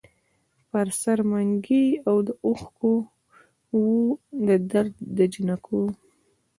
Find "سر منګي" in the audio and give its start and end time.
1.01-1.85